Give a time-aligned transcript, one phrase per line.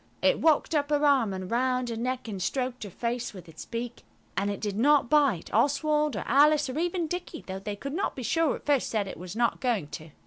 [0.23, 3.65] It walked up her arm and round her neck, and stroked her face with its
[3.65, 4.01] beak.
[4.35, 5.53] And it did not bite.
[5.53, 9.07] Oswald or Alice, or even Dicky, though they could not be sure at first that
[9.07, 10.09] it was not going to.